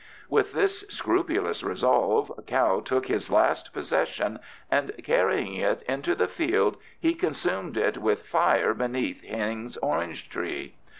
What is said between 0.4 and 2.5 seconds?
this scrupulous resolve